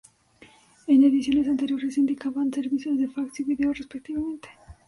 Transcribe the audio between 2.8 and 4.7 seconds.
de fax y vídeo, respectivamente.